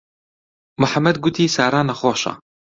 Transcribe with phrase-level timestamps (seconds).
[0.81, 2.31] موحەممەد گوتی سارا نەخۆشە.